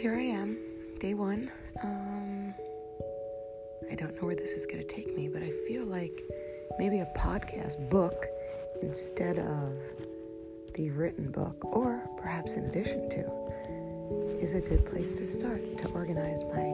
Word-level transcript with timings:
Here 0.00 0.16
I 0.16 0.22
am, 0.22 0.58
day 0.98 1.14
one. 1.14 1.50
Um, 1.82 2.52
I 3.90 3.94
don't 3.94 4.14
know 4.16 4.26
where 4.26 4.36
this 4.36 4.50
is 4.50 4.66
going 4.66 4.86
to 4.86 4.94
take 4.94 5.16
me, 5.16 5.28
but 5.28 5.42
I 5.42 5.50
feel 5.66 5.86
like 5.86 6.20
maybe 6.78 6.98
a 6.98 7.08
podcast 7.16 7.88
book 7.88 8.26
instead 8.82 9.38
of 9.38 9.72
the 10.74 10.90
written 10.90 11.30
book, 11.30 11.64
or 11.64 12.06
perhaps 12.18 12.54
in 12.54 12.64
addition 12.64 13.08
to, 13.10 14.38
is 14.42 14.52
a 14.52 14.60
good 14.60 14.84
place 14.84 15.12
to 15.12 15.24
start 15.24 15.78
to 15.78 15.88
organize 15.92 16.42
my. 16.44 16.73